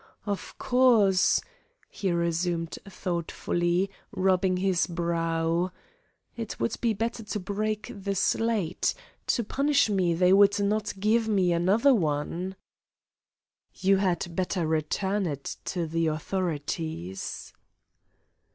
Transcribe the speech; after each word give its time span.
Of 0.25 0.57
course," 0.57 1.41
he 1.87 2.11
resumed 2.11 2.79
thoughtfully, 2.89 3.91
rubbing 4.11 4.57
his 4.57 4.87
brow, 4.87 5.71
"it 6.35 6.59
would 6.59 6.73
be 6.81 6.95
better 6.95 7.21
to 7.23 7.39
break 7.39 7.91
the 7.95 8.15
slate; 8.15 8.95
to 9.27 9.43
punish 9.43 9.91
me 9.91 10.15
they 10.15 10.33
would 10.33 10.59
not 10.59 10.99
give 10.99 11.27
me 11.27 11.53
another 11.53 11.93
one" 11.93 12.55
"You 13.83 13.97
had 13.97 14.35
better 14.35 14.65
return 14.65 15.27
it 15.27 15.57
to 15.65 15.85
the 15.85 16.07
authorities." 16.07 17.53